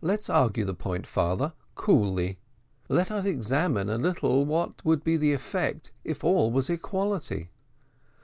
"Let 0.00 0.20
us 0.20 0.30
argue 0.30 0.64
the 0.64 0.72
point, 0.72 1.04
father, 1.04 1.52
coolly. 1.74 2.38
Let 2.88 3.10
us 3.10 3.24
examine 3.24 3.88
a 3.90 3.98
little 3.98 4.44
what 4.44 4.84
would 4.84 5.02
be 5.02 5.16
the 5.16 5.32
effect 5.32 5.90
if 6.04 6.22
all 6.22 6.52
was 6.52 6.70
equality. 6.70 7.50